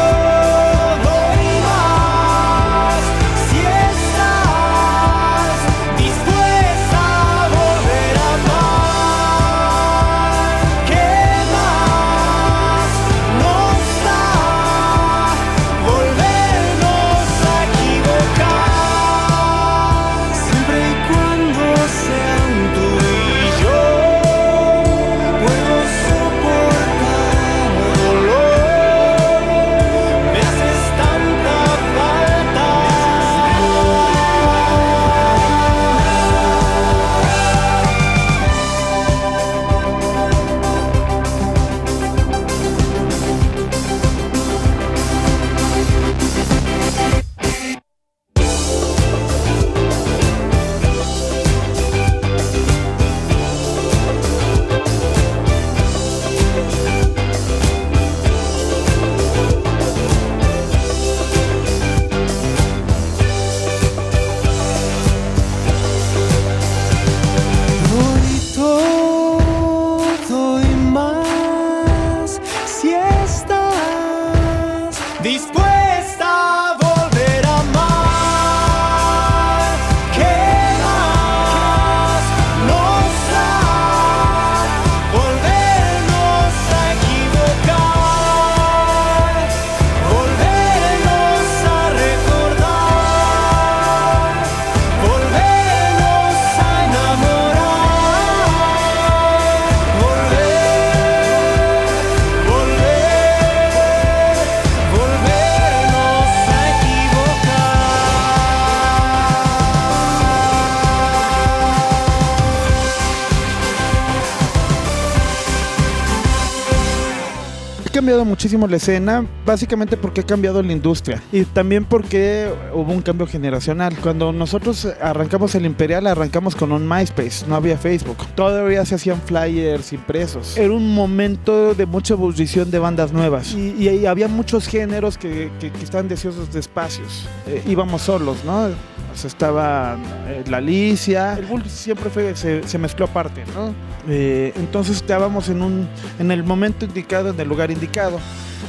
Muchísimo 118.40 118.66
la 118.66 118.76
escena, 118.76 119.26
básicamente 119.44 119.98
porque 119.98 120.22
ha 120.22 120.24
cambiado 120.24 120.62
la 120.62 120.72
industria 120.72 121.22
y 121.30 121.44
también 121.44 121.84
porque 121.84 122.48
hubo 122.72 122.90
un 122.90 123.02
cambio 123.02 123.26
generacional. 123.26 123.94
Cuando 124.00 124.32
nosotros 124.32 124.88
arrancamos 125.02 125.54
el 125.56 125.66
Imperial, 125.66 126.06
arrancamos 126.06 126.56
con 126.56 126.72
un 126.72 126.88
MySpace, 126.88 127.44
no 127.46 127.54
había 127.54 127.76
Facebook. 127.76 128.16
Todavía 128.34 128.82
se 128.86 128.94
hacían 128.94 129.20
flyers 129.20 129.92
impresos. 129.92 130.56
Era 130.56 130.72
un 130.72 130.94
momento 130.94 131.74
de 131.74 131.84
mucha 131.84 132.14
ebullición 132.14 132.70
de 132.70 132.78
bandas 132.78 133.12
nuevas 133.12 133.52
y, 133.52 133.74
y 133.78 134.06
había 134.06 134.26
muchos 134.26 134.66
géneros 134.66 135.18
que, 135.18 135.52
que, 135.60 135.70
que 135.70 135.84
estaban 135.84 136.08
deseosos 136.08 136.50
de 136.50 136.60
espacios. 136.60 137.28
Eh, 137.46 137.62
íbamos 137.66 138.00
solos, 138.00 138.38
¿no? 138.46 138.70
O 139.12 139.16
sea, 139.16 139.28
estaba 139.28 139.96
eh, 140.28 140.44
la 140.48 140.58
Alicia, 140.58 141.36
el 141.36 141.46
Bull 141.46 141.64
siempre 141.68 142.10
fue, 142.10 142.34
se, 142.36 142.66
se 142.66 142.78
mezcló 142.78 143.06
aparte, 143.06 143.44
¿no? 143.54 143.74
Eh, 144.08 144.52
entonces 144.56 144.96
estábamos 144.96 145.48
en, 145.48 145.62
un, 145.62 145.88
en 146.18 146.30
el 146.30 146.42
momento 146.42 146.84
indicado, 146.84 147.30
en 147.30 147.40
el 147.40 147.48
lugar 147.48 147.70
indicado. 147.70 148.18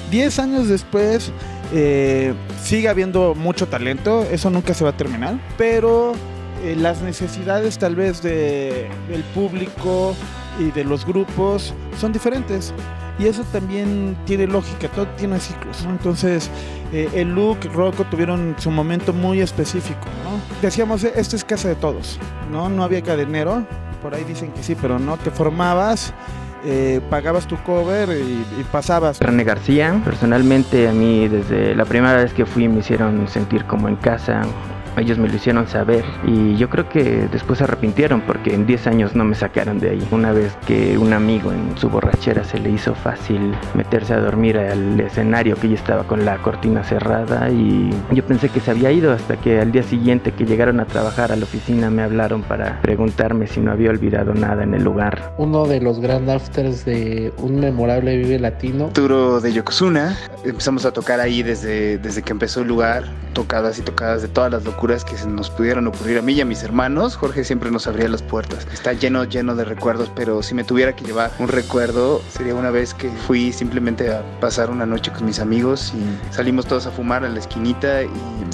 Diez 0.10 0.39
años 0.39 0.67
después 0.67 1.32
eh, 1.73 2.34
sigue 2.62 2.89
habiendo 2.89 3.36
mucho 3.36 3.67
talento, 3.67 4.23
eso 4.32 4.49
nunca 4.49 4.73
se 4.73 4.84
va 4.84 4.89
a 4.89 4.97
terminar, 4.97 5.39
pero 5.58 6.13
las 6.77 7.01
necesidades 7.01 7.80
tal 7.80 7.95
vez 7.95 8.21
de, 8.21 8.88
del 9.10 9.23
público 9.34 10.15
y 10.60 10.69
de 10.71 10.84
los 10.84 11.06
grupos 11.06 11.73
son 11.99 12.13
diferentes. 12.13 12.73
Y 13.21 13.27
eso 13.27 13.43
también 13.51 14.17
tiene 14.25 14.47
lógica, 14.47 14.88
todo 14.88 15.05
tiene 15.10 15.39
ciclos, 15.39 15.86
¿no? 15.86 15.91
Entonces, 15.91 16.49
eh, 16.91 17.07
el 17.13 17.36
look, 17.36 17.60
Rocco 17.71 18.03
tuvieron 18.05 18.55
su 18.57 18.71
momento 18.71 19.13
muy 19.13 19.41
específico, 19.41 20.07
¿no? 20.23 20.39
Decíamos, 20.60 21.03
esta 21.03 21.36
es 21.36 21.43
casa 21.43 21.67
de 21.67 21.75
todos, 21.75 22.17
¿no? 22.51 22.67
No 22.67 22.84
había 22.84 23.03
cadenero, 23.03 23.63
por 24.01 24.15
ahí 24.15 24.23
dicen 24.23 24.51
que 24.51 24.63
sí, 24.63 24.75
pero 24.75 24.97
no, 24.97 25.17
te 25.17 25.29
formabas, 25.29 26.15
eh, 26.65 26.99
pagabas 27.12 27.45
tu 27.45 27.57
cover 27.57 28.10
y, 28.10 28.43
y, 28.60 28.65
pasabas. 28.71 29.19
René 29.19 29.43
García, 29.43 30.01
personalmente 30.03 30.89
a 30.89 30.91
mí 30.91 31.27
desde 31.27 31.75
la 31.75 31.86
primera 31.86 32.15
vez 32.15 32.34
que 32.34 32.47
fui 32.47 32.67
me 32.67 32.79
hicieron 32.79 33.27
sentir 33.27 33.65
como 33.65 33.88
en 33.88 33.97
casa. 33.97 34.41
Ellos 34.97 35.17
me 35.17 35.30
lo 35.30 35.36
hicieron 35.36 35.67
saber 35.67 36.04
y 36.25 36.56
yo 36.58 36.69
creo 36.69 36.89
que 36.89 37.27
después 37.32 37.60
se 37.60 37.63
arrepintieron 37.63 38.21
porque 38.21 38.54
en 38.54 38.65
10 38.65 38.88
años 38.88 39.15
no 39.15 39.23
me 39.23 39.36
sacaron 39.36 39.80
de 39.80 39.91
ahí. 39.91 40.08
Una 40.12 40.32
vez 40.34 40.56
que 40.67 40.97
un 40.97 41.13
amigo 41.13 41.51
en 41.51 41.77
su 41.77 41.89
borrachera 41.89 42.43
se 42.43 42.60
le 42.60 42.71
hizo 42.71 42.93
fácil 42.93 43.54
meterse 43.73 44.13
a 44.13 44.19
dormir 44.19 44.58
al 44.58 44.99
escenario 44.99 45.56
que 45.56 45.69
ya 45.69 45.75
estaba 45.75 46.04
con 46.04 46.25
la 46.25 46.38
cortina 46.39 46.84
cerrada 46.84 47.49
y 47.49 47.89
yo 48.12 48.25
pensé 48.25 48.49
que 48.49 48.60
se 48.60 48.71
había 48.71 48.91
ido 48.91 49.13
hasta 49.13 49.38
que 49.38 49.62
al 49.62 49.71
día 49.71 49.84
siguiente 49.84 50.34
que 50.34 50.45
llegaron 50.45 50.80
a 50.80 50.86
trabajar 50.86 51.32
a 51.32 51.36
la 51.38 51.43
oficina 51.43 51.89
me 51.89 52.04
hablaron 52.04 52.43
para 52.43 52.82
preguntarme 52.82 53.47
si 53.47 53.62
no 53.62 53.71
había 53.71 53.91
olvidado 53.91 54.34
nada 54.34 54.63
en 54.63 54.73
el 54.73 54.84
lugar. 54.84 55.34
Uno 55.38 55.65
de 55.65 55.80
los 55.80 55.99
grand 55.99 56.30
afters 56.30 56.84
de 56.86 57.34
un 57.38 57.60
memorable 57.60 58.17
Vive 58.17 58.39
Latino. 58.39 58.88
Arturo 58.88 59.39
de 59.39 59.54
Yokozuna. 59.54 60.17
Empezamos 60.43 60.86
a 60.86 60.91
tocar 60.91 61.19
ahí 61.19 61.43
desde, 61.43 61.97
desde 61.97 62.21
que 62.21 62.34
empezó 62.34 62.62
el 62.62 62.67
lugar, 62.67 63.06
tocadas 63.34 63.80
y 63.80 63.82
tocadas 63.82 64.21
de 64.21 64.27
todas 64.27 64.51
las 64.51 64.63
locuras 64.65 64.81
que 64.82 65.15
se 65.15 65.28
nos 65.28 65.52
pudieran 65.52 65.86
ocurrir 65.86 66.17
a 66.17 66.24
mí 66.24 66.34
y 66.34 66.41
a 66.41 66.46
mis 66.46 66.63
hermanos. 66.63 67.15
Jorge 67.15 67.44
siempre 67.44 67.70
nos 67.70 67.86
abría 67.86 68.10
las 68.10 68.24
puertas. 68.24 68.67
Está 68.74 68.94
lleno, 68.94 69.26
lleno 69.26 69.56
de 69.56 69.63
recuerdos, 69.63 70.12
pero 70.15 70.41
si 70.41 70.56
me 70.56 70.63
tuviera 70.63 70.96
que 70.96 71.06
llevar 71.06 71.32
un 71.38 71.50
recuerdo, 71.50 72.20
sería 72.30 72.56
una 72.56 72.72
vez 72.72 72.96
que 72.96 73.10
fui 73.28 73.54
simplemente 73.54 74.12
a 74.12 74.24
pasar 74.39 74.72
una 74.72 74.88
noche 74.88 75.12
con 75.12 75.26
mis 75.26 75.39
amigos 75.39 75.94
y 75.96 76.34
salimos 76.34 76.65
todos 76.65 76.88
a 76.88 76.91
fumar 76.91 77.24
a 77.24 77.30
la 77.30 77.38
esquinita 77.38 78.02
y 78.02 78.10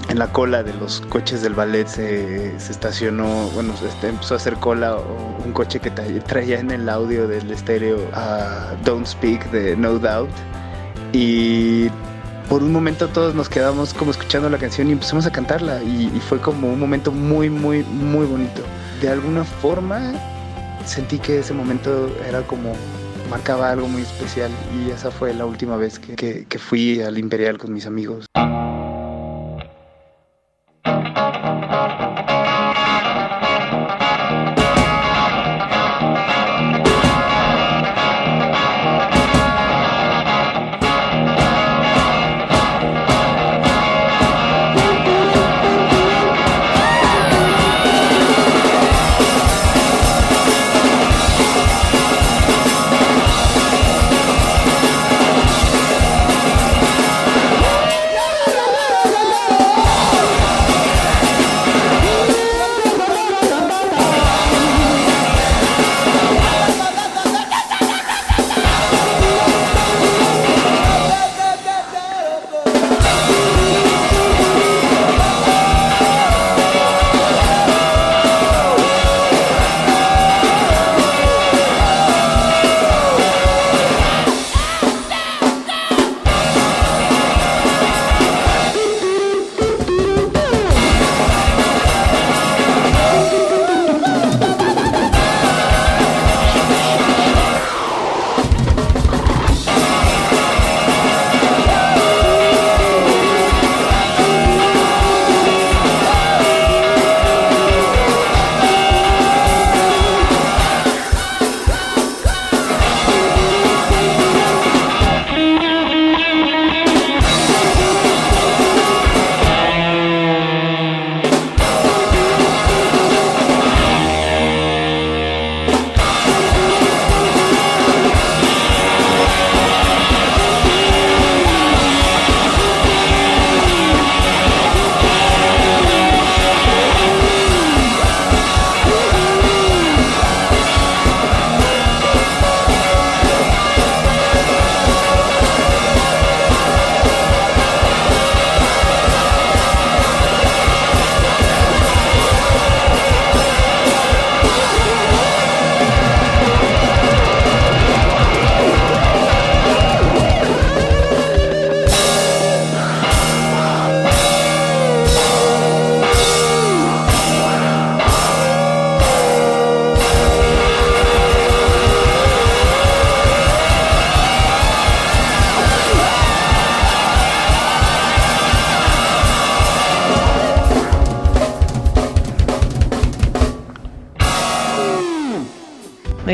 en 0.10 0.20
la 0.20 0.28
cola 0.28 0.63
de 0.63 0.74
los 0.74 1.00
coches 1.08 1.42
del 1.42 1.54
ballet 1.54 1.88
se, 1.88 2.60
se 2.60 2.72
estacionó, 2.74 3.50
bueno, 3.54 3.74
este, 3.88 4.10
empezó 4.10 4.34
a 4.34 4.38
hacer 4.38 4.56
cola 4.56 4.98
un 5.46 5.54
coche 5.54 5.80
que 5.80 5.92
traía 5.92 6.60
en 6.60 6.72
el 6.72 6.90
audio 6.90 7.26
del 7.30 7.50
estéreo 7.52 8.00
uh, 8.00 8.84
Don't 8.84 9.08
Speak 9.08 9.50
de 9.52 9.78
No 9.78 9.98
Doubt. 9.98 10.30
Y 11.13 11.90
por 12.50 12.64
un 12.64 12.72
momento 12.72 13.08
todos 13.10 13.36
nos 13.36 13.50
quedamos 13.50 13.94
como 13.94 14.12
escuchando 14.12 14.50
la 14.50 14.58
canción 14.58 14.90
y 14.90 14.94
empezamos 14.94 15.26
a 15.26 15.32
cantarla 15.32 15.84
y, 15.84 16.08
fue 16.28 16.40
como 16.40 16.72
un 16.72 16.80
momento 16.80 17.12
muy, 17.12 17.50
muy, 17.50 17.84
muy 17.84 18.26
bonito. 18.26 18.62
De 19.02 19.10
alguna 19.10 19.44
forma 19.44 20.14
sentí 20.86 21.20
que 21.20 21.40
ese 21.40 21.54
momento 21.54 22.10
era 22.28 22.42
como 22.44 22.74
marcaba 23.30 23.72
algo 23.72 23.88
muy 23.88 24.02
especial 24.02 24.52
y 24.74 24.90
esa 24.92 25.12
fue 25.12 25.34
la 25.34 25.46
última 25.46 25.76
vez 25.76 26.00
que, 26.00 26.46
que 26.48 26.60
fui 26.60 27.02
al 27.02 27.18
Imperial 27.18 27.58
con 27.58 27.74
mis 27.74 27.86
amigos. 27.86 28.26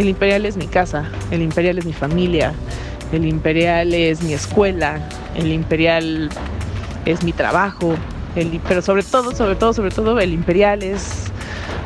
El 0.03 0.09
Imperial 0.09 0.45
es 0.45 0.57
mi 0.57 0.67
casa, 0.67 1.05
el 1.31 1.41
Imperial 1.41 1.77
es 1.77 1.85
mi 1.85 1.93
familia, 1.93 2.53
El 3.13 3.25
Imperial 3.25 3.93
es 3.93 4.21
mi 4.21 4.33
escuela, 4.33 5.07
el 5.33 5.49
Imperial 5.49 6.29
es 7.05 7.23
mi 7.23 7.31
trabajo, 7.31 7.95
el, 8.35 8.59
pero 8.67 8.81
sobre 8.81 9.03
todo, 9.03 9.33
sobre 9.33 9.55
todo, 9.55 9.71
sobre 9.71 9.91
todo, 9.91 10.19
el 10.19 10.33
Imperial 10.33 10.83
es 10.83 11.31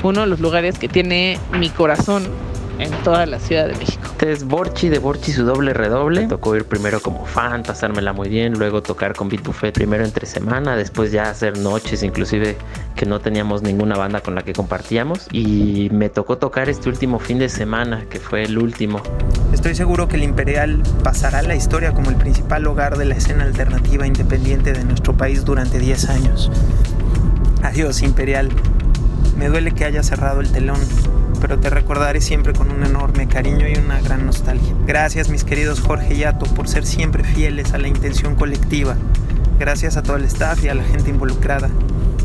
uno 0.02 0.22
de 0.22 0.28
los 0.28 0.40
lugares 0.40 0.80
que 0.80 0.90
tiene 0.90 1.38
mi 1.60 1.70
corazón 1.70 2.24
en 2.80 2.92
toda 3.04 3.26
la 3.26 3.40
Ciudad 3.40 3.68
de 3.68 3.74
México. 3.74 4.04
Este 4.12 4.32
es 4.32 4.46
Borchi 4.46 4.90
de 4.90 5.00
Borchi 5.00 5.32
su 5.32 5.44
doble 5.44 5.74
redoble. 5.74 6.28
Tocó 6.28 6.56
ir 6.56 6.66
primero 6.66 7.00
como 7.02 7.26
fan, 7.26 7.64
pasármela 7.64 8.14
muy 8.14 8.30
bien, 8.30 8.54
luego 8.54 8.82
tocar 8.82 9.16
con 9.16 9.30
Beat 9.30 9.44
Buffet 9.44 9.74
primero 9.74 10.04
entre 10.04 10.26
semana, 10.26 10.76
después 10.76 11.12
ya 11.12 11.30
hacer 11.30 11.58
noches, 11.60 12.02
inclusive 12.04 12.58
que 12.96 13.06
no 13.06 13.20
teníamos 13.20 13.62
ninguna 13.62 13.96
banda 13.96 14.22
con 14.22 14.34
la 14.34 14.42
que 14.42 14.54
compartíamos. 14.54 15.28
Y 15.32 15.90
me 15.92 16.10
tocó 16.10 16.38
tocar 16.38 16.68
este 16.68 16.90
último 16.90 17.20
fin 17.20 17.38
de 17.38 17.50
semana, 17.50 18.06
que 18.10 18.20
fue 18.20 18.44
el 18.44 18.58
último. 18.58 19.02
Estoy 19.54 19.76
seguro 19.76 20.08
que 20.08 20.16
el 20.16 20.24
Imperial 20.24 20.82
pasará 21.04 21.40
a 21.40 21.44
la 21.44 21.56
historia 21.56 21.94
como 21.94 22.10
el 22.10 22.16
principal 22.16 22.66
hogar 22.66 22.98
de 22.98 23.06
la 23.06 23.16
escena 23.16 23.44
alternativa 23.44 24.08
independiente 24.08 24.74
de 24.74 24.84
nuestro 24.84 25.16
país 25.16 25.46
durante 25.46 25.80
10 25.80 26.10
años. 26.10 26.52
Adiós, 27.62 28.02
Imperial. 28.02 28.50
Me 29.38 29.48
duele 29.48 29.72
que 29.72 29.86
haya 29.86 30.02
cerrado 30.02 30.42
el 30.42 30.52
telón, 30.52 30.80
pero 31.40 31.60
te 31.60 31.70
recordaré 31.70 32.22
siempre 32.22 32.54
con 32.54 32.72
un 32.72 32.84
enorme 32.84 33.28
cariño 33.28 33.68
y 33.68 33.78
una 33.78 34.02
gran 34.02 34.26
nostalgia. 34.26 34.74
Gracias, 34.86 35.30
mis 35.30 35.44
queridos 35.44 35.80
Jorge 35.80 36.16
y 36.16 36.24
Ato, 36.24 36.46
por 36.46 36.68
ser 36.68 36.86
siempre 36.86 37.24
fieles 37.24 37.74
a 37.74 37.78
la 37.78 37.88
intención 37.88 38.36
colectiva. 38.36 38.96
Gracias 39.60 39.98
a 39.98 40.04
todo 40.04 40.18
el 40.18 40.26
staff 40.26 40.64
y 40.64 40.70
a 40.70 40.76
la 40.76 40.84
gente 40.84 41.10
involucrada. 41.10 41.70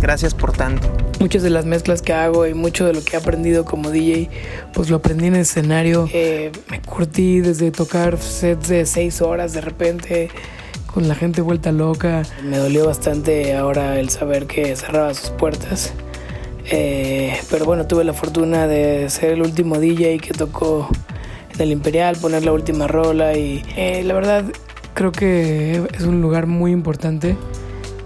Gracias 0.01 0.35
por 0.35 0.53
tanto. 0.53 0.90
Muchas 1.20 1.42
de 1.42 1.51
las 1.51 1.64
mezclas 1.64 2.03
que 2.03 2.12
hago 2.12 2.46
y 2.46 2.55
mucho 2.55 2.85
de 2.85 2.92
lo 2.92 3.05
que 3.05 3.16
he 3.16 3.18
aprendido 3.18 3.64
como 3.64 3.90
DJ, 3.90 4.29
pues 4.75 4.90
lo 4.90 4.96
aprendí 4.96 5.29
en 5.29 5.37
el 5.37 5.42
escenario. 5.42 6.09
Eh, 6.12 6.51
me 6.68 6.83
curtí 6.83 7.40
desde 7.40 7.70
tocar 7.70 8.18
sets 8.18 8.68
de 8.68 8.85
seis 8.85 9.22
horas 9.22 9.53
de 9.53 9.61
repente 9.61 10.31
con 10.92 11.09
la 11.09 11.14
gente 11.14 11.40
vuelta 11.40 11.72
loca. 11.72 12.22
Me 12.42 12.59
dolió 12.59 12.87
bastante 12.87 13.55
ahora 13.55 13.98
el 13.98 14.11
saber 14.11 14.46
que 14.46 14.77
cerraba 14.77 15.14
sus 15.14 15.31
puertas. 15.31 15.94
Eh, 16.66 17.40
pero 17.51 17.64
bueno, 17.64 17.87
tuve 17.87 18.05
la 18.05 18.12
fortuna 18.12 18.66
de 18.66 19.11
ser 19.11 19.33
el 19.33 19.42
último 19.42 19.79
DJ 19.79 20.18
que 20.18 20.33
tocó 20.33 20.88
en 21.55 21.61
el 21.61 21.72
Imperial, 21.72 22.16
poner 22.16 22.44
la 22.44 22.53
última 22.53 22.87
rola 22.87 23.37
y 23.37 23.64
eh, 23.77 24.03
la 24.05 24.14
verdad 24.14 24.44
creo 24.94 25.12
que 25.12 25.83
es 25.92 26.03
un 26.03 26.20
lugar 26.20 26.46
muy 26.46 26.70
importante 26.70 27.37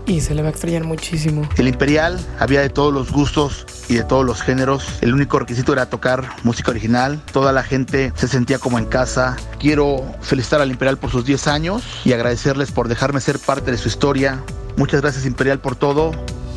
y 0.06 0.20
se 0.20 0.34
le 0.34 0.42
va 0.42 0.48
a 0.48 0.50
extrañar 0.52 0.84
muchísimo. 0.84 1.48
El 1.56 1.68
Imperial 1.68 2.18
había 2.38 2.60
de 2.60 2.70
todos 2.70 2.94
los 2.94 3.10
gustos 3.10 3.66
y 3.88 3.94
de 3.94 4.04
todos 4.04 4.24
los 4.24 4.40
géneros. 4.40 4.98
El 5.00 5.12
único 5.12 5.38
requisito 5.38 5.72
era 5.72 5.86
tocar 5.86 6.24
música 6.44 6.70
original. 6.70 7.20
Toda 7.32 7.52
la 7.52 7.64
gente 7.64 8.12
se 8.14 8.28
sentía 8.28 8.58
como 8.58 8.78
en 8.78 8.86
casa. 8.86 9.36
Quiero 9.58 10.04
felicitar 10.20 10.60
al 10.60 10.70
Imperial 10.70 10.96
por 10.96 11.10
sus 11.10 11.24
10 11.24 11.48
años 11.48 11.82
y 12.04 12.12
agradecerles 12.12 12.70
por 12.70 12.88
dejarme 12.88 13.20
ser 13.20 13.38
parte 13.38 13.72
de 13.72 13.78
su 13.78 13.88
historia. 13.88 14.42
Muchas 14.76 15.00
gracias 15.00 15.26
Imperial 15.26 15.58
por 15.58 15.74
todo 15.74 16.12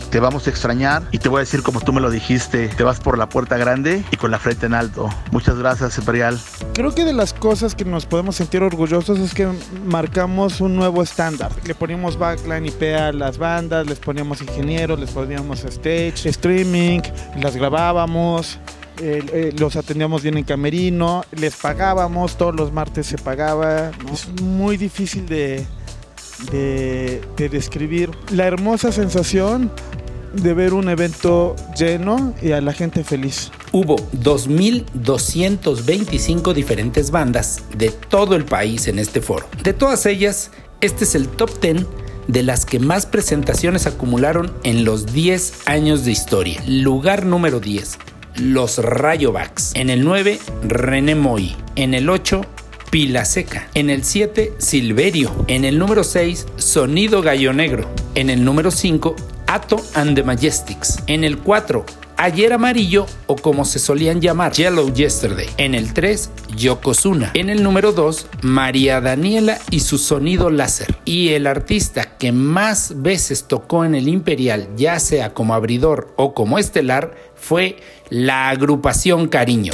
te 0.09 0.19
vamos 0.19 0.47
a 0.47 0.49
extrañar 0.49 1.03
y 1.11 1.19
te 1.19 1.29
voy 1.29 1.37
a 1.37 1.39
decir 1.41 1.61
como 1.63 1.81
tú 1.81 1.93
me 1.93 2.01
lo 2.01 2.09
dijiste, 2.09 2.67
te 2.69 2.83
vas 2.83 2.99
por 2.99 3.17
la 3.17 3.29
puerta 3.29 3.57
grande 3.57 4.03
y 4.11 4.17
con 4.17 4.31
la 4.31 4.39
frente 4.39 4.65
en 4.65 4.73
alto. 4.73 5.09
Muchas 5.31 5.57
gracias, 5.57 5.97
Imperial. 5.97 6.39
Creo 6.73 6.93
que 6.93 7.05
de 7.05 7.13
las 7.13 7.33
cosas 7.33 7.75
que 7.75 7.85
nos 7.85 8.05
podemos 8.05 8.35
sentir 8.35 8.63
orgullosos 8.63 9.19
es 9.19 9.33
que 9.33 9.47
marcamos 9.85 10.61
un 10.61 10.75
nuevo 10.75 11.03
estándar. 11.03 11.51
Le 11.65 11.75
poníamos 11.75 12.17
backline 12.17 12.65
IP 12.65 12.83
a 12.97 13.11
las 13.11 13.37
bandas, 13.37 13.87
les 13.87 13.99
poníamos 13.99 14.41
ingenieros, 14.41 14.99
les 14.99 15.11
poníamos 15.11 15.63
stage, 15.63 16.27
streaming, 16.29 17.01
las 17.39 17.55
grabábamos. 17.55 18.59
Los 19.57 19.77
atendíamos 19.77 20.23
bien 20.23 20.37
en 20.37 20.43
camerino, 20.43 21.23
les 21.31 21.55
pagábamos, 21.55 22.37
todos 22.37 22.53
los 22.53 22.73
martes 22.73 23.07
se 23.07 23.17
pagaba. 23.17 23.91
¿no? 24.05 24.13
Es 24.13 24.27
muy 24.41 24.75
difícil 24.75 25.25
de, 25.25 25.65
de, 26.51 27.21
de 27.37 27.49
describir 27.49 28.11
la 28.31 28.45
hermosa 28.45 28.91
sensación 28.91 29.71
de 30.33 30.53
ver 30.53 30.73
un 30.73 30.89
evento 30.89 31.55
lleno 31.77 32.33
y 32.41 32.51
a 32.51 32.59
la 32.61 32.73
gente 32.73 33.03
feliz. 33.03 33.51
Hubo 33.71 33.97
2.225 33.97 36.53
diferentes 36.53 37.11
bandas 37.11 37.61
de 37.77 37.89
todo 37.89 38.35
el 38.35 38.45
país 38.45 38.87
en 38.87 38.97
este 38.99 39.19
foro. 39.21 39.47
De 39.63 39.73
todas 39.73 40.05
ellas, 40.05 40.51
este 40.81 41.03
es 41.03 41.15
el 41.15 41.27
top 41.27 41.49
10 41.61 41.85
de 42.27 42.43
las 42.43 42.65
que 42.65 42.79
más 42.79 43.07
presentaciones 43.07 43.87
acumularon 43.87 44.53
en 44.63 44.85
los 44.85 45.11
10 45.13 45.67
años 45.67 46.05
de 46.05 46.11
historia. 46.11 46.63
Lugar 46.67 47.25
número 47.25 47.59
10, 47.59 47.97
los 48.37 48.77
Rayobacks. 48.77 49.71
En 49.75 49.89
el 49.89 50.03
9, 50.03 50.39
René 50.63 51.15
Moy. 51.15 51.55
En 51.75 51.95
el 51.95 52.09
8, 52.09 52.41
Pila 52.91 53.25
Seca. 53.25 53.67
En 53.73 53.89
el 53.89 54.03
7, 54.03 54.53
Silverio. 54.59 55.33
En 55.47 55.65
el 55.65 55.79
número 55.79 56.03
6, 56.03 56.45
Sonido 56.57 57.21
Gallo 57.21 57.51
Negro. 57.51 57.89
En 58.15 58.29
el 58.29 58.45
número 58.45 58.71
5, 58.71 59.15
Ato 59.49 59.77
and 59.95 60.15
the 60.15 60.23
Majestics. 60.23 60.99
En 61.07 61.23
el 61.23 61.39
4, 61.39 61.83
Ayer 62.17 62.53
Amarillo 62.53 63.07
o 63.25 63.35
como 63.35 63.65
se 63.65 63.79
solían 63.79 64.21
llamar 64.21 64.51
Yellow 64.51 64.93
Yesterday. 64.93 65.49
En 65.57 65.73
el 65.73 65.91
3, 65.91 66.29
Yokozuna. 66.55 67.31
En 67.33 67.49
el 67.49 67.63
número 67.63 67.91
2, 67.91 68.27
María 68.43 69.01
Daniela 69.01 69.57
y 69.71 69.79
su 69.79 69.97
sonido 69.97 70.51
láser. 70.51 70.95
Y 71.03 71.29
el 71.29 71.47
artista 71.47 72.17
que 72.17 72.31
más 72.31 73.01
veces 73.01 73.47
tocó 73.47 73.85
en 73.85 73.95
el 73.95 74.07
Imperial, 74.07 74.67
ya 74.75 74.99
sea 74.99 75.33
como 75.33 75.55
abridor 75.55 76.13
o 76.15 76.35
como 76.35 76.59
estelar, 76.59 77.15
fue 77.35 77.77
la 78.09 78.49
agrupación 78.49 79.29
Cariño. 79.29 79.73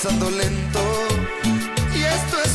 Pasando 0.00 0.30
lento. 0.30 0.78
Y 1.92 2.02
esto 2.04 2.36
es 2.44 2.47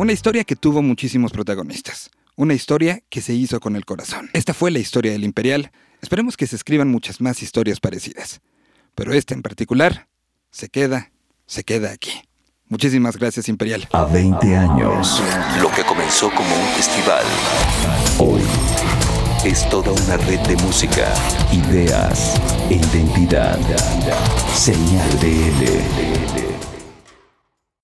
Una 0.00 0.14
historia 0.14 0.44
que 0.44 0.56
tuvo 0.56 0.82
muchísimos 0.82 1.30
protagonistas. 1.30 2.10
Una 2.34 2.54
historia 2.54 3.02
que 3.10 3.20
se 3.20 3.34
hizo 3.34 3.60
con 3.60 3.76
el 3.76 3.84
corazón. 3.84 4.30
Esta 4.32 4.54
fue 4.54 4.70
la 4.70 4.80
historia 4.80 5.12
del 5.12 5.22
Imperial. 5.22 5.70
Esperemos 6.02 6.36
que 6.36 6.48
se 6.48 6.56
escriban 6.56 6.88
muchas 6.88 7.20
más 7.20 7.42
historias 7.42 7.78
parecidas. 7.78 8.40
Pero 9.00 9.14
esta 9.14 9.32
en 9.32 9.40
particular 9.40 10.08
se 10.50 10.68
queda, 10.68 11.10
se 11.46 11.64
queda 11.64 11.90
aquí. 11.90 12.10
Muchísimas 12.68 13.16
gracias, 13.16 13.48
Imperial. 13.48 13.88
A 13.92 14.04
20 14.04 14.54
años, 14.54 15.22
lo 15.62 15.70
que 15.70 15.82
comenzó 15.84 16.28
como 16.28 16.54
un 16.54 16.66
festival, 16.74 17.24
hoy 18.18 18.42
es 19.42 19.66
toda 19.70 19.90
una 19.92 20.18
red 20.18 20.40
de 20.40 20.54
música, 20.56 21.14
ideas 21.50 22.38
e 22.68 22.74
identidad. 22.74 23.58
Señal 24.54 25.20
de 25.20 25.48
L. 25.48 26.69